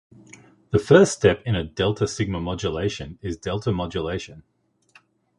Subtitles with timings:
[0.71, 4.41] The first step in a delta-sigma modulation is delta modulation.